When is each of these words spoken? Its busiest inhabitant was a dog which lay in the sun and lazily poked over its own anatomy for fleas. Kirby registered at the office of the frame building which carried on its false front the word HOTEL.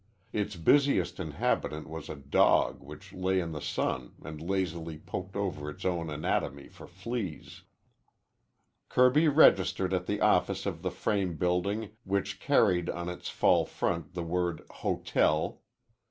Its 0.33 0.55
busiest 0.55 1.19
inhabitant 1.19 1.87
was 1.87 2.09
a 2.09 2.15
dog 2.15 2.81
which 2.81 3.13
lay 3.13 3.39
in 3.39 3.51
the 3.51 3.61
sun 3.61 4.15
and 4.23 4.41
lazily 4.41 4.97
poked 4.97 5.35
over 5.35 5.69
its 5.69 5.85
own 5.85 6.09
anatomy 6.09 6.67
for 6.67 6.87
fleas. 6.87 7.61
Kirby 8.89 9.27
registered 9.27 9.93
at 9.93 10.07
the 10.07 10.19
office 10.19 10.65
of 10.65 10.81
the 10.81 10.89
frame 10.89 11.35
building 11.35 11.91
which 12.03 12.39
carried 12.39 12.89
on 12.89 13.09
its 13.09 13.29
false 13.29 13.69
front 13.69 14.15
the 14.15 14.23
word 14.23 14.63
HOTEL. 14.71 15.61